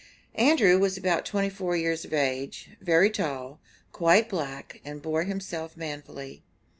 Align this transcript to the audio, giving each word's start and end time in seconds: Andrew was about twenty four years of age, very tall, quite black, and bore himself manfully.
Andrew 0.33 0.79
was 0.79 0.97
about 0.97 1.27
twenty 1.27 1.51
four 1.51 1.77
years 1.77 2.03
of 2.05 2.11
age, 2.11 2.71
very 2.81 3.11
tall, 3.11 3.59
quite 3.91 4.29
black, 4.29 4.81
and 4.83 4.99
bore 4.99 5.25
himself 5.25 5.77
manfully. 5.77 6.41